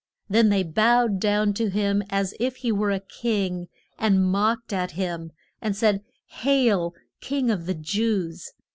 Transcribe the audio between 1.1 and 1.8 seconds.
down to